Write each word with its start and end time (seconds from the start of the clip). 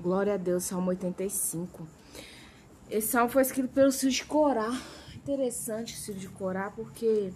Glória 0.00 0.34
a 0.34 0.36
Deus, 0.36 0.62
Salmo 0.62 0.90
85. 0.90 1.84
Esse 2.88 3.08
salmo 3.08 3.28
foi 3.28 3.42
escrito 3.42 3.68
pelo 3.70 3.90
Ciro 3.90 4.12
de 4.12 4.24
Corá. 4.24 4.70
Interessante 5.12 5.96
Ciro 5.96 6.20
de 6.20 6.28
Corá, 6.28 6.70
porque 6.70 7.32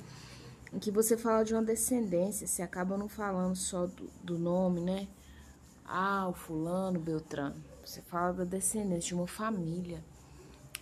em 0.73 0.79
que 0.79 0.93
você 0.93 1.17
fala 1.17 1.45
de 1.45 1.53
uma 1.55 1.63
descendência, 1.63 2.47
você 2.47 2.63
acaba 2.63 2.97
não 2.97 3.09
falando 3.09 3.57
só 3.57 3.87
do, 3.87 4.09
do 4.23 4.39
nome, 4.39 4.81
né? 4.81 5.09
Ah, 5.85 6.29
o 6.29 6.33
fulano, 6.33 7.01
Beltrano. 7.01 7.57
Você 7.85 8.01
fala 8.01 8.33
da 8.33 8.45
descendência, 8.45 9.09
de 9.09 9.15
uma 9.15 9.27
família. 9.27 10.01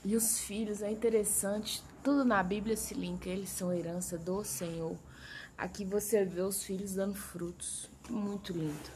E 0.05 0.15
os 0.15 0.39
filhos, 0.39 0.83
é 0.83 0.91
interessante, 0.91 1.83
tudo 2.05 2.27
na 2.27 2.43
Bíblia 2.43 2.77
se 2.77 2.93
linka, 2.93 3.31
eles 3.31 3.49
são 3.49 3.73
herança 3.73 4.19
do 4.19 4.45
Senhor. 4.45 4.99
Aqui 5.57 5.87
você 5.87 6.27
vê 6.27 6.43
os 6.43 6.63
filhos 6.63 6.93
dando 6.93 7.15
frutos. 7.15 7.89
Muito 8.11 8.53
lindo. 8.53 8.91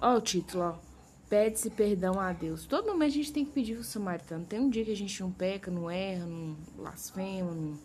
Olha 0.00 0.18
o 0.18 0.20
título, 0.20 0.64
ó. 0.64 0.89
Pede-se 1.30 1.70
perdão 1.70 2.18
a 2.18 2.32
Deus. 2.32 2.66
Todo 2.66 2.88
momento 2.88 3.12
a 3.12 3.14
gente 3.14 3.32
tem 3.32 3.44
que 3.44 3.52
pedir 3.52 3.76
pro 3.76 3.84
samaritano. 3.84 4.44
Tem 4.44 4.58
um 4.58 4.68
dia 4.68 4.84
que 4.84 4.90
a 4.90 4.96
gente 4.96 5.20
não 5.22 5.30
peca, 5.30 5.70
não 5.70 5.88
erra, 5.88 6.26
não 6.26 6.56
blasfema, 6.76 7.52
não, 7.52 7.78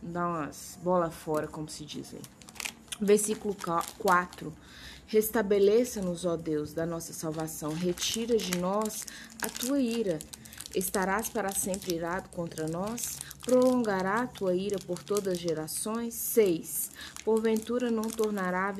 dá 0.00 0.28
umas 0.28 0.78
bolas 0.80 1.12
fora, 1.12 1.48
como 1.48 1.68
se 1.68 1.84
diz 1.84 2.14
aí. 2.14 2.22
Versículo 3.00 3.56
4. 3.98 4.52
Restabeleça-nos, 5.08 6.24
ó 6.24 6.36
Deus, 6.36 6.72
da 6.72 6.86
nossa 6.86 7.12
salvação. 7.12 7.74
Retira 7.74 8.36
de 8.36 8.56
nós 8.58 9.04
a 9.42 9.48
tua 9.48 9.80
ira. 9.80 10.20
Estarás 10.72 11.28
para 11.28 11.50
sempre 11.50 11.96
irado 11.96 12.28
contra 12.28 12.68
nós? 12.68 13.18
Prolongará 13.42 14.22
a 14.22 14.26
tua 14.26 14.54
ira 14.54 14.78
por 14.78 15.02
todas 15.02 15.32
as 15.34 15.38
gerações? 15.38 16.12
6. 16.14 16.90
Porventura 17.24 17.90
não 17.90 18.02
tornará 18.02 18.74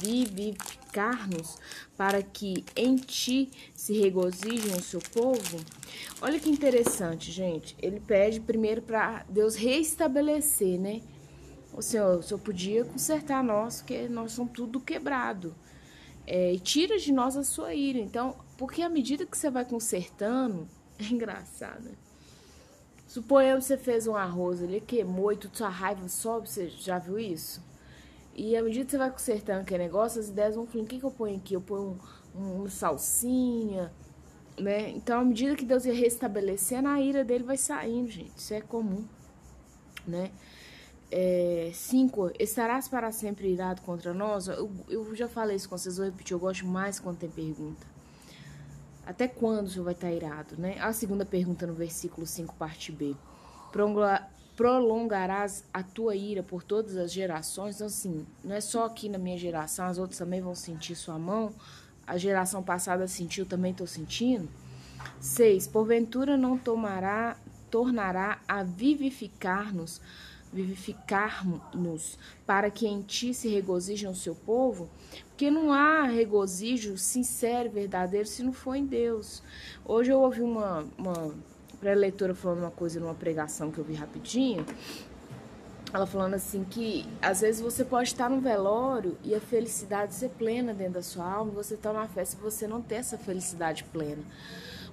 vivificar-nos 0.00 1.56
para 1.96 2.22
que 2.22 2.64
em 2.76 2.96
ti 2.96 3.50
se 3.74 3.98
regozijem 3.98 4.76
o 4.76 4.82
seu 4.82 5.00
povo? 5.00 5.58
Olha 6.20 6.38
que 6.38 6.50
interessante, 6.50 7.32
gente. 7.32 7.74
Ele 7.80 8.00
pede 8.00 8.38
primeiro 8.38 8.82
para 8.82 9.24
Deus 9.28 9.54
restabelecer, 9.56 10.78
né? 10.78 11.00
O 11.72 11.80
Senhor, 11.80 12.18
o 12.18 12.22
Senhor 12.22 12.40
podia 12.40 12.84
consertar 12.84 13.42
nós, 13.42 13.76
porque 13.80 14.08
nós 14.08 14.32
somos 14.32 14.52
tudo 14.52 14.78
quebrado. 14.80 15.54
É, 16.26 16.52
e 16.52 16.60
tira 16.60 16.98
de 16.98 17.10
nós 17.12 17.36
a 17.36 17.44
sua 17.44 17.72
ira. 17.72 17.98
Então, 17.98 18.36
porque 18.58 18.82
à 18.82 18.88
medida 18.88 19.24
que 19.24 19.38
você 19.38 19.48
vai 19.48 19.64
consertando, 19.64 20.68
é 20.98 21.04
engraçado. 21.04 21.84
Né? 21.84 22.07
Suponhamos 23.08 23.64
que 23.64 23.68
você 23.68 23.78
fez 23.78 24.06
um 24.06 24.14
arroz, 24.14 24.60
ele 24.60 24.82
queimou 24.82 25.32
e 25.32 25.36
tudo 25.36 25.56
sua 25.56 25.70
raiva 25.70 26.06
sobe, 26.10 26.46
você 26.46 26.68
já 26.68 26.98
viu 26.98 27.18
isso? 27.18 27.66
E 28.34 28.54
à 28.54 28.62
medida 28.62 28.84
que 28.84 28.90
você 28.90 28.98
vai 28.98 29.10
consertando 29.10 29.62
aquele 29.62 29.82
negócio, 29.82 30.20
as 30.20 30.28
ideias 30.28 30.54
vão 30.54 30.66
falando, 30.66 30.84
o 30.84 30.88
que, 30.90 30.98
que 30.98 31.04
eu 31.04 31.10
ponho 31.10 31.36
aqui? 31.38 31.54
Eu 31.54 31.62
ponho 31.62 31.98
um, 32.34 32.38
um, 32.38 32.54
uma 32.58 32.68
salsinha, 32.68 33.90
né? 34.58 34.90
Então, 34.90 35.20
à 35.20 35.24
medida 35.24 35.56
que 35.56 35.64
Deus 35.64 35.86
ia 35.86 35.94
restabelecendo, 35.94 36.86
a 36.86 37.00
ira 37.00 37.24
dele 37.24 37.44
vai 37.44 37.56
saindo, 37.56 38.10
gente. 38.10 38.30
Isso 38.36 38.52
é 38.52 38.60
comum, 38.60 39.06
né? 40.06 40.30
É, 41.10 41.70
cinco, 41.72 42.30
estarás 42.38 42.88
para 42.88 43.10
sempre 43.10 43.48
irado 43.50 43.80
contra 43.80 44.12
nós? 44.12 44.48
Eu, 44.48 44.70
eu 44.86 45.14
já 45.16 45.26
falei 45.26 45.56
isso 45.56 45.66
com 45.66 45.78
vocês, 45.78 45.96
vou 45.96 46.04
repetir, 46.04 46.34
eu 46.34 46.38
gosto 46.38 46.66
mais 46.66 47.00
quando 47.00 47.16
tem 47.16 47.30
pergunta. 47.30 47.97
Até 49.08 49.26
quando 49.26 49.66
o 49.66 49.70
Senhor 49.70 49.84
vai 49.84 49.94
estar 49.94 50.12
irado, 50.12 50.54
né? 50.58 50.78
A 50.80 50.92
segunda 50.92 51.24
pergunta 51.24 51.66
no 51.66 51.72
versículo 51.72 52.26
5, 52.26 52.54
parte 52.54 52.92
B 52.92 53.16
prolongarás 54.56 55.64
a 55.72 55.84
tua 55.84 56.16
ira 56.16 56.42
por 56.42 56.64
todas 56.64 56.96
as 56.96 57.12
gerações. 57.12 57.76
Então, 57.76 57.86
assim, 57.86 58.26
não 58.42 58.56
é 58.56 58.60
só 58.60 58.86
aqui 58.86 59.08
na 59.08 59.16
minha 59.16 59.38
geração, 59.38 59.86
as 59.86 59.98
outras 59.98 60.18
também 60.18 60.40
vão 60.40 60.54
sentir 60.54 60.96
sua 60.96 61.18
mão. 61.18 61.52
A 62.06 62.16
geração 62.18 62.62
passada 62.62 63.06
sentiu, 63.06 63.46
também 63.46 63.70
estou 63.70 63.86
sentindo. 63.86 64.48
6. 65.20 65.68
Porventura 65.68 66.36
não 66.36 66.58
tomará, 66.58 67.36
tornará 67.70 68.40
a 68.48 68.64
vivificar-nos, 68.64 70.00
vivificar-nos, 70.52 72.18
para 72.46 72.70
que 72.70 72.86
em 72.86 73.02
ti 73.02 73.34
se 73.34 73.48
regozijem 73.48 74.10
o 74.10 74.14
seu 74.14 74.34
povo? 74.34 74.88
Porque 75.28 75.50
não 75.50 75.72
há 75.72 76.02
regozijo 76.02 76.96
sincero, 76.98 77.70
verdadeiro, 77.70 78.26
se 78.26 78.42
não 78.42 78.52
for 78.52 78.74
em 78.74 78.84
Deus. 78.84 79.42
Hoje 79.84 80.10
eu 80.10 80.20
ouvi 80.20 80.42
uma, 80.42 80.84
uma 80.96 81.34
pra 81.80 81.94
leitora 81.94 82.34
falando 82.34 82.60
uma 82.60 82.70
coisa 82.70 82.98
numa 82.98 83.14
pregação 83.14 83.70
que 83.70 83.78
eu 83.78 83.84
vi 83.84 83.94
rapidinho. 83.94 84.64
Ela 85.92 86.06
falando 86.06 86.34
assim 86.34 86.64
que 86.64 87.06
às 87.22 87.40
vezes 87.40 87.60
você 87.60 87.84
pode 87.84 88.08
estar 88.08 88.28
no 88.28 88.40
velório 88.40 89.16
e 89.24 89.34
a 89.34 89.40
felicidade 89.40 90.14
ser 90.14 90.28
plena 90.30 90.74
dentro 90.74 90.94
da 90.94 91.02
sua 91.02 91.24
alma, 91.24 91.50
você 91.50 91.74
está 91.74 91.92
numa 91.92 92.06
festa 92.06 92.36
e 92.38 92.42
você 92.42 92.66
não 92.66 92.82
ter 92.82 92.96
essa 92.96 93.16
felicidade 93.16 93.84
plena. 93.84 94.22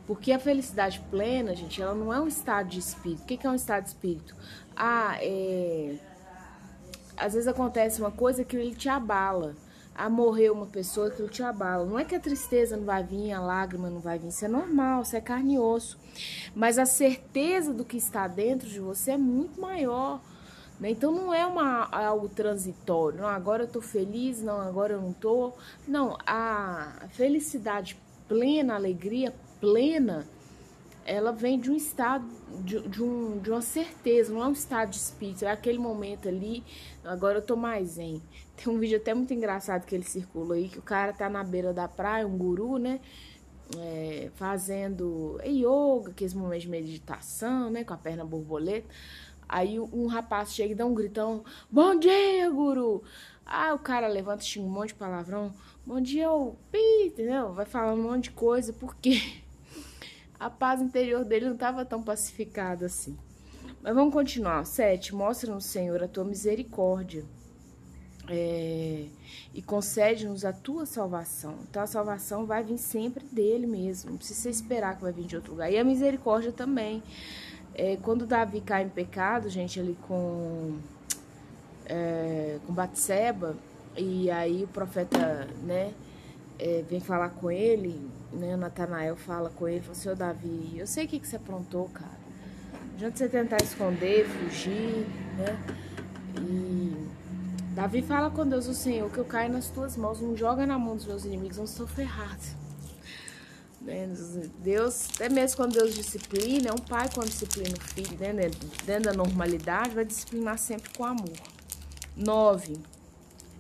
Porque 0.08 0.32
a 0.32 0.40
felicidade 0.40 1.02
plena, 1.10 1.56
gente, 1.56 1.82
ela 1.82 1.96
não 1.96 2.14
é 2.14 2.20
um 2.20 2.28
estado 2.28 2.70
de 2.70 2.80
espírito. 2.80 3.24
O 3.24 3.26
que 3.26 3.46
é 3.46 3.50
um 3.50 3.56
estado 3.56 3.84
de 3.84 3.90
espírito? 3.90 4.36
Ah, 4.76 5.18
é. 5.20 5.96
Às 7.18 7.34
vezes 7.34 7.48
acontece 7.48 8.02
uma 8.02 8.12
coisa 8.12 8.44
que 8.44 8.56
ele 8.56 8.76
te 8.76 8.90
abala 8.90 9.56
a 9.96 10.10
morrer 10.10 10.50
uma 10.50 10.66
pessoa, 10.66 11.08
aquilo 11.08 11.30
te 11.30 11.42
abala. 11.42 11.86
Não 11.86 11.98
é 11.98 12.04
que 12.04 12.14
a 12.14 12.20
tristeza 12.20 12.76
não 12.76 12.84
vai 12.84 13.02
vir, 13.02 13.32
a 13.32 13.40
lágrima 13.40 13.90
não 13.90 14.02
vai 14.02 14.20
vir, 14.20 14.28
isso 14.28 14.44
é 14.44 14.48
normal, 14.50 15.04
isso 15.04 15.16
é 15.16 15.22
carne 15.22 15.56
e 15.56 15.60
osso. 15.60 15.98
Mas 16.54 16.78
a 16.78 16.86
certeza 16.86 17.74
do 17.74 17.86
que 17.86 17.96
está 17.96 18.28
dentro 18.28 18.68
de 18.68 18.82
você 18.82 19.12
é 19.12 19.18
muito 19.18 19.60
maior. 19.62 20.20
Né? 20.78 20.90
Então 20.90 21.14
não 21.14 21.34
é 21.34 21.46
uma, 21.46 21.86
algo 21.86 22.28
transitório, 22.28 23.20
não, 23.20 23.28
agora 23.30 23.64
eu 23.64 23.68
tô 23.68 23.82
feliz, 23.82 24.42
não, 24.42 24.60
agora 24.60 24.94
eu 24.94 25.02
não 25.02 25.14
tô. 25.14 25.54
Não, 25.88 26.18
a 26.28 27.08
felicidade 27.12 27.98
plena, 28.28 28.76
alegria 28.76 29.34
plena, 29.60 30.28
ela 31.06 31.32
vem 31.32 31.60
de 31.60 31.70
um 31.70 31.76
estado, 31.76 32.26
de, 32.64 32.80
de, 32.88 33.04
um, 33.04 33.40
de 33.40 33.52
uma 33.52 33.62
certeza, 33.62 34.34
não 34.34 34.44
é 34.44 34.48
um 34.48 34.54
estado 34.54 34.90
de 34.90 34.98
espírito, 34.98 35.46
é 35.46 35.52
aquele 35.52 35.78
momento 35.78 36.28
ali, 36.28 36.64
agora 37.04 37.38
eu 37.38 37.42
tô 37.42 37.56
mais 37.56 37.90
zen. 37.90 38.22
Tem 38.58 38.74
um 38.74 38.80
vídeo 38.80 38.98
até 38.98 39.14
muito 39.14 39.34
engraçado 39.34 39.86
que 39.86 39.94
ele 39.94 40.04
circula 40.04 40.56
aí, 40.56 40.68
que 40.68 40.80
o 40.80 40.82
cara 40.82 41.14
tá 41.14 41.30
na 41.30 41.44
beira 41.44 41.74
da 41.74 41.88
praia, 41.88 42.26
um 42.26 42.38
guru, 42.38 42.78
né? 42.78 43.00
É, 43.78 44.30
fazendo 44.36 45.40
yoga, 45.44 46.12
aqueles 46.12 46.34
momentos 46.34 46.64
de 46.64 46.70
meditação, 46.70 47.70
né? 47.70 47.84
Com 47.84 47.94
a 47.94 47.98
perna 47.98 48.24
borboleta. 48.24 48.88
Aí 49.48 49.80
um 49.80 50.08
rapaz 50.08 50.54
chega 50.54 50.72
e 50.72 50.76
dá 50.76 50.86
um 50.86 50.94
gritão: 50.94 51.44
Bom 51.70 51.98
dia, 51.98 52.50
guru! 52.50 53.04
Ah, 53.46 53.74
o 53.74 53.80
cara 53.80 54.08
levanta, 54.08 54.44
xinga 54.44 54.66
um 54.66 54.72
monte 54.72 54.90
de 54.90 54.96
palavrão. 54.96 55.54
Bom 55.86 56.02
dia, 56.02 56.32
o 56.32 56.56
pi, 56.72 57.08
entendeu? 57.08 57.54
Vai 57.54 57.66
falando 57.66 58.00
um 58.00 58.12
monte 58.12 58.24
de 58.26 58.32
coisa, 58.32 58.74
porque 58.74 59.22
a 60.40 60.50
paz 60.50 60.82
interior 60.82 61.24
dele 61.24 61.46
não 61.46 61.54
estava 61.54 61.86
tão 61.86 62.02
pacificada 62.02 62.88
assim. 62.88 63.16
Mas 63.84 63.94
vamos 63.94 64.14
continuar. 64.14 64.66
Sete, 64.66 65.14
mostra-nos, 65.14 65.66
Senhor, 65.66 66.02
a 66.02 66.08
tua 66.08 66.24
misericórdia 66.24 67.24
é, 68.30 69.06
e 69.54 69.62
concede-nos 69.62 70.44
a 70.44 70.52
tua 70.52 70.86
salvação. 70.86 71.56
Então 71.70 71.82
a 71.82 71.88
salvação 71.88 72.46
vai 72.46 72.64
vir 72.64 72.78
sempre 72.78 73.24
dele 73.26 73.68
mesmo, 73.68 74.12
não 74.12 74.18
precisa 74.18 74.50
esperar 74.50 74.96
que 74.96 75.04
vai 75.04 75.12
vir 75.12 75.26
de 75.26 75.36
outro 75.36 75.52
lugar. 75.52 75.72
E 75.72 75.78
a 75.78 75.84
misericórdia 75.84 76.52
também. 76.52 77.04
É, 77.78 77.98
quando 77.98 78.26
Davi 78.26 78.62
cai 78.62 78.84
em 78.84 78.90
pecado, 78.90 79.50
gente, 79.50 79.80
ali 79.80 79.98
com, 80.08 80.78
é, 81.86 82.60
com 82.66 82.74
Batseba, 82.74 83.56
e 83.98 84.30
aí 84.30 84.64
o 84.64 84.68
profeta, 84.68 85.48
né, 85.64 85.94
é, 86.60 86.84
vem 86.90 87.00
falar 87.00 87.30
com 87.30 87.50
ele, 87.52 88.10
né, 88.34 88.56
Natanael 88.56 89.16
fala 89.16 89.50
com 89.50 89.68
ele, 89.68 89.82
fala, 89.82 89.96
seu 89.96 90.16
Davi, 90.16 90.76
eu 90.78 90.88
sei 90.88 91.06
o 91.06 91.08
que, 91.08 91.20
que 91.20 91.28
você 91.28 91.36
aprontou, 91.36 91.90
cara. 91.90 92.26
Adianta 92.96 93.18
você 93.18 93.28
tentar 93.28 93.58
esconder, 93.62 94.26
fugir, 94.26 95.06
né, 95.38 95.58
e 96.42 97.08
Davi 97.76 98.02
fala 98.02 98.30
com 98.30 98.48
Deus, 98.48 98.68
o 98.68 98.74
Senhor, 98.74 99.10
que 99.12 99.18
eu 99.18 99.26
caio 99.26 99.52
nas 99.52 99.70
tuas 99.70 99.98
mãos, 99.98 100.22
não 100.22 100.36
joga 100.36 100.66
na 100.66 100.80
mão 100.80 100.96
dos 100.96 101.06
meus 101.06 101.26
inimigos, 101.26 101.58
não 101.58 101.68
sou 101.68 101.86
ferrado. 101.86 102.42
Né? 103.82 104.10
Deus, 104.64 105.10
até 105.14 105.30
mesmo 105.30 105.58
quando 105.58 105.74
Deus 105.74 105.94
disciplina, 105.94 106.70
é 106.70 106.72
um 106.74 106.78
pai 106.78 107.08
quando 107.14 107.28
disciplina 107.28 107.76
o 107.78 107.82
filho, 107.82 108.18
né? 108.18 108.50
dentro 108.86 109.04
da 109.04 109.14
normalidade, 109.14 109.94
vai 109.94 110.06
disciplinar 110.06 110.58
sempre 110.58 110.90
com 110.98 111.06
amor. 111.06 111.55
9, 112.16 112.78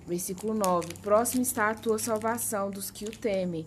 versículo 0.07 0.54
9: 0.54 0.94
Próximo 1.02 1.42
está 1.42 1.69
a 1.69 1.75
tua 1.75 2.00
salvação 2.00 2.72
dos 2.72 2.90
que 2.90 3.06
o 3.06 3.12
temem, 3.12 3.66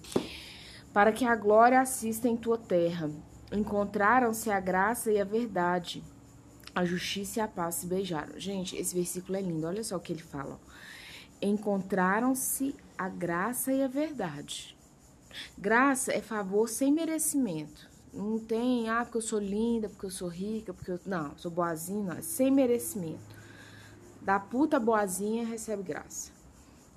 para 0.93 1.13
que 1.13 1.25
a 1.25 1.37
glória 1.37 1.81
assista 1.81 2.29
em 2.29 2.37
tua 2.37 2.59
terra. 2.59 3.11
Encontraram-se 3.51 4.51
a 4.51 4.61
graça 4.61 5.11
e 5.11 5.21
a 5.21 5.25
verdade 5.25 6.03
a 6.79 6.85
justiça 6.85 7.41
e 7.41 7.43
a 7.43 7.49
paz 7.49 7.75
se 7.75 7.87
beijaram. 7.87 8.39
Gente, 8.39 8.77
esse 8.77 8.95
versículo 8.95 9.37
é 9.37 9.43
lindo. 9.43 9.67
Olha 9.67 9.83
só 9.83 9.97
o 9.97 10.01
que 10.01 10.13
ele 10.13 10.23
fala. 10.23 10.61
Encontraram-se 11.43 12.73
a 12.97 13.09
graça 13.09 13.73
e 13.73 13.83
a 13.83 13.89
verdade. 13.89 14.77
Graça 15.57 16.13
é 16.13 16.21
favor 16.21 16.69
sem 16.69 16.93
merecimento. 16.93 17.91
Não 18.13 18.39
tem, 18.39 18.89
ah, 18.89 19.05
porque 19.05 19.19
eu 19.19 19.23
sou 19.23 19.41
linda, 19.41 19.89
porque 19.89 20.07
eu 20.07 20.11
sou 20.11 20.29
rica, 20.29 20.73
porque 20.73 20.93
eu. 20.93 21.01
Não, 21.05 21.37
sou 21.37 21.51
boazinha, 21.51 22.15
não. 22.15 22.19
É 22.19 22.23
sem 22.23 22.49
merecimento. 22.49 23.38
Da 24.29 24.39
puta 24.39 24.79
boazinha 24.79 25.47
recebe 25.47 25.83
graça. 25.83 26.31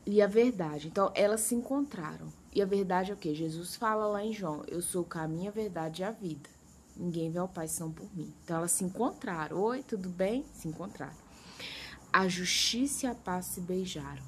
E 0.06 0.22
a 0.22 0.28
verdade. 0.28 0.90
Então, 0.90 1.14
elas 1.16 1.40
se 1.40 1.56
encontraram. 1.56 2.28
E 2.54 2.62
a 2.62 2.66
verdade 2.66 3.10
é 3.10 3.14
o 3.14 3.18
que? 3.18 3.34
Jesus 3.34 3.78
fala 3.78 4.06
lá 4.06 4.22
em 4.22 4.34
João: 4.34 4.66
Eu 4.68 4.82
sou 4.82 5.04
o 5.04 5.06
caminho, 5.06 5.48
a 5.48 5.54
verdade 5.54 6.02
e 6.02 6.04
a 6.04 6.12
vida. 6.12 6.50
Ninguém 6.94 7.32
vê 7.32 7.40
ao 7.40 7.48
Pai 7.48 7.70
senão 7.70 7.90
por 7.90 8.14
mim. 8.14 8.34
Então 8.44 8.58
elas 8.58 8.74
se 8.74 8.84
encontraram. 8.84 9.62
Oi, 9.62 9.82
tudo 9.82 10.10
bem? 10.10 10.44
Se 10.52 10.68
encontraram. 10.68 11.16
A 12.12 12.28
justiça 12.28 13.06
e 13.06 13.10
a 13.10 13.16
paz 13.16 13.46
se 13.46 13.62
beijaram. 13.62 14.24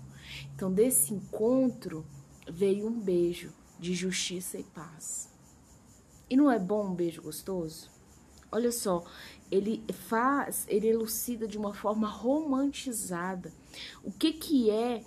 Então 0.56 0.72
desse 0.72 1.14
encontro 1.14 2.06
veio 2.50 2.88
um 2.88 3.02
beijo 3.02 3.52
de 3.78 3.94
justiça 3.94 4.58
e 4.58 4.64
paz. 4.64 5.28
E 6.30 6.38
não 6.38 6.50
é 6.50 6.58
bom 6.58 6.86
um 6.86 6.96
beijo 6.96 7.22
gostoso? 7.22 7.93
Olha 8.54 8.72
só, 8.72 9.04
ele 9.50 9.84
faz, 10.08 10.66
ele 10.68 10.88
elucida 10.88 11.48
de 11.48 11.58
uma 11.58 11.74
forma 11.74 12.08
romantizada. 12.08 13.52
O 14.04 14.12
que 14.12 14.32
que 14.32 14.70
é 14.70 15.04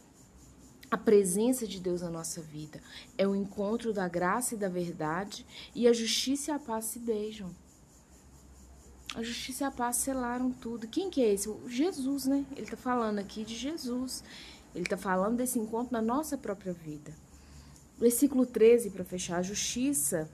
a 0.91 0.99
presença 0.99 1.65
de 1.65 1.79
Deus 1.79 2.03
na 2.03 2.11
nossa 2.11 2.43
vida? 2.43 2.83
É 3.17 3.25
o 3.25 3.37
encontro 3.37 3.93
da 3.93 4.09
graça 4.09 4.57
e 4.57 4.59
da 4.59 4.69
verdade 4.69 5.47
e 5.73 5.87
a 5.87 5.93
justiça 5.93 6.51
e 6.51 6.55
a 6.55 6.59
paz 6.59 6.87
se 6.87 6.99
beijam. 6.99 7.55
A 9.15 9.23
justiça 9.23 9.63
e 9.63 9.67
a 9.69 9.71
paz 9.71 9.99
selaram 9.99 10.51
tudo. 10.51 10.89
Quem 10.89 11.09
que 11.09 11.23
é 11.23 11.33
esse? 11.33 11.49
O 11.49 11.69
Jesus, 11.69 12.27
né? 12.27 12.45
Ele 12.51 12.63
está 12.63 12.77
falando 12.77 13.21
aqui 13.21 13.45
de 13.45 13.55
Jesus. 13.55 14.25
Ele 14.75 14.83
está 14.83 14.97
falando 14.97 15.37
desse 15.37 15.61
encontro 15.61 15.93
na 15.93 16.03
nossa 16.03 16.37
própria 16.37 16.73
vida. 16.73 17.15
Versículo 17.97 18.45
13, 18.45 18.91
para 18.91 19.05
fechar, 19.05 19.39
a 19.39 19.43
justiça 19.43 20.29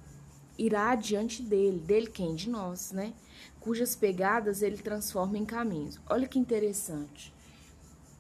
irá 0.59 0.95
diante 0.95 1.43
dele. 1.43 1.79
Dele 1.79 2.07
quem? 2.07 2.35
De 2.35 2.49
nós, 2.51 2.93
né? 2.93 3.13
Cujas 3.61 3.95
pegadas 3.95 4.63
ele 4.63 4.77
transforma 4.77 5.39
em 5.39 5.45
caminhos. 5.45 5.99
Olha 6.09 6.27
que 6.27 6.39
interessante. 6.39 7.33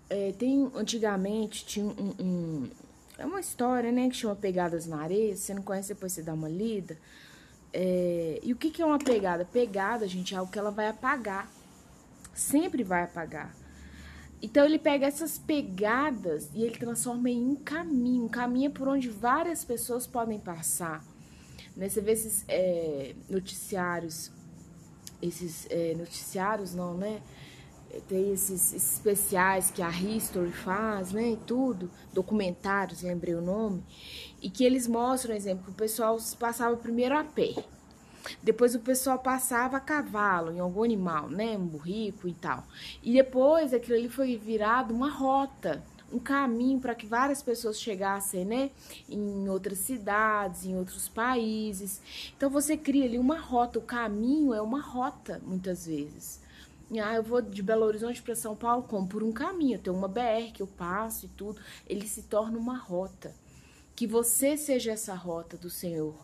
É, 0.08 0.32
tem, 0.32 0.70
antigamente, 0.74 1.64
tinha 1.64 1.86
um, 1.86 2.14
um, 2.20 2.70
É 3.18 3.24
uma 3.24 3.40
história, 3.40 3.90
né? 3.90 4.08
Que 4.08 4.16
chama 4.16 4.36
Pegadas 4.36 4.86
na 4.86 5.00
Areia. 5.00 5.34
Se 5.36 5.42
você 5.42 5.54
não 5.54 5.62
conhece, 5.62 5.94
depois 5.94 6.12
você 6.12 6.22
dá 6.22 6.34
uma 6.34 6.48
lida. 6.48 6.98
É, 7.72 8.38
e 8.42 8.52
o 8.52 8.56
que, 8.56 8.70
que 8.70 8.82
é 8.82 8.86
uma 8.86 8.98
pegada? 8.98 9.44
Pegada, 9.44 10.06
gente, 10.06 10.34
é 10.34 10.38
algo 10.38 10.52
que 10.52 10.58
ela 10.58 10.70
vai 10.70 10.88
apagar. 10.88 11.50
Sempre 12.34 12.82
vai 12.84 13.02
apagar. 13.04 13.54
Então 14.42 14.64
ele 14.64 14.78
pega 14.78 15.06
essas 15.06 15.38
pegadas 15.38 16.50
e 16.52 16.62
ele 16.62 16.76
transforma 16.76 17.30
em 17.30 17.44
um 17.44 17.54
caminho, 17.54 18.24
um 18.24 18.28
caminho 18.28 18.70
por 18.72 18.88
onde 18.88 19.08
várias 19.08 19.64
pessoas 19.64 20.06
podem 20.06 20.38
passar. 20.38 21.04
Né? 21.76 21.88
Você 21.88 22.00
vê 22.00 22.12
esses 22.12 22.44
é, 22.48 23.14
noticiários, 23.28 24.30
esses 25.20 25.66
é, 25.70 25.94
noticiários 25.94 26.74
não, 26.74 26.94
né? 26.94 27.22
Tem 28.08 28.32
esses 28.32 28.72
especiais 28.72 29.70
que 29.70 29.82
a 29.82 29.90
History 29.90 30.50
faz, 30.50 31.12
né? 31.12 31.36
Tudo, 31.46 31.90
documentários, 32.12 33.02
lembrei 33.02 33.34
o 33.34 33.42
nome, 33.42 33.84
e 34.40 34.48
que 34.48 34.64
eles 34.64 34.86
mostram, 34.86 35.34
exemplo, 35.34 35.64
que 35.64 35.70
o 35.70 35.74
pessoal 35.74 36.16
passava 36.38 36.74
primeiro 36.76 37.16
a 37.16 37.22
pé. 37.22 37.54
Depois 38.42 38.74
o 38.74 38.80
pessoal 38.80 39.18
passava 39.18 39.76
a 39.76 39.80
cavalo, 39.80 40.52
em 40.52 40.60
algum 40.60 40.82
animal, 40.82 41.28
né? 41.28 41.56
Um 41.56 41.66
burrico 41.66 42.28
e 42.28 42.34
tal. 42.34 42.64
E 43.02 43.12
depois 43.12 43.74
aquilo 43.74 43.98
ali 43.98 44.08
foi 44.08 44.36
virado 44.36 44.94
uma 44.94 45.10
rota, 45.10 45.82
um 46.12 46.18
caminho 46.18 46.78
para 46.78 46.94
que 46.94 47.06
várias 47.06 47.42
pessoas 47.42 47.80
chegassem, 47.80 48.44
né? 48.44 48.70
Em 49.08 49.48
outras 49.48 49.78
cidades, 49.78 50.66
em 50.66 50.76
outros 50.76 51.08
países. 51.08 52.00
Então 52.36 52.50
você 52.50 52.76
cria 52.76 53.04
ali 53.04 53.18
uma 53.18 53.38
rota. 53.38 53.78
O 53.78 53.82
caminho 53.82 54.52
é 54.52 54.60
uma 54.60 54.80
rota, 54.80 55.40
muitas 55.44 55.86
vezes. 55.86 56.40
Ah, 57.02 57.14
eu 57.14 57.22
vou 57.22 57.40
de 57.40 57.62
Belo 57.62 57.86
Horizonte 57.86 58.20
para 58.20 58.34
São 58.34 58.54
Paulo 58.54 58.82
como? 58.82 59.08
Por 59.08 59.22
um 59.22 59.32
caminho. 59.32 59.78
Tem 59.78 59.92
uma 59.92 60.08
BR 60.08 60.52
que 60.52 60.62
eu 60.62 60.66
passo 60.66 61.24
e 61.24 61.28
tudo. 61.30 61.60
Ele 61.86 62.06
se 62.06 62.22
torna 62.22 62.58
uma 62.58 62.76
rota. 62.76 63.34
Que 63.96 64.06
você 64.06 64.56
seja 64.56 64.92
essa 64.92 65.14
rota 65.14 65.56
do 65.56 65.70
Senhor 65.70 66.14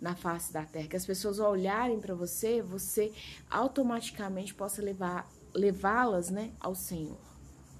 na 0.00 0.14
face 0.14 0.52
da 0.52 0.64
terra, 0.64 0.88
que 0.88 0.96
as 0.96 1.06
pessoas 1.06 1.38
olharem 1.38 1.98
para 1.98 2.14
você, 2.14 2.60
você 2.60 3.12
automaticamente 3.48 4.52
possa 4.52 4.82
levar 4.82 5.26
levá-las, 5.54 6.30
né, 6.30 6.50
ao 6.60 6.74
Senhor. 6.74 7.33